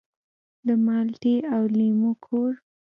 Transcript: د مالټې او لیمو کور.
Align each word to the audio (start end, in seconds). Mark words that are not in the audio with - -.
د 0.67 0.69
مالټې 0.85 1.35
او 1.55 1.63
لیمو 1.77 2.11
کور. 2.25 2.51